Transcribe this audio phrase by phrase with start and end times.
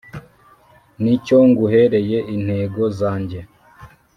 [1.01, 3.39] Ni cyo nguhereye intego zanjye".